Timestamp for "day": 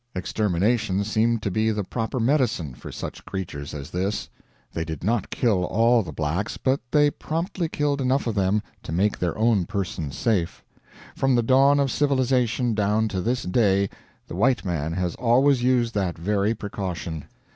13.43-13.91